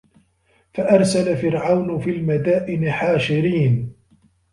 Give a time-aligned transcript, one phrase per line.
[0.73, 3.93] فَأَرسَلَ فِرعَونُ فِي المَدائِنِ حاشِرينَ